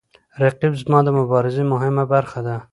[0.43, 2.55] رقیب زما د مبارزې مهمه برخه ده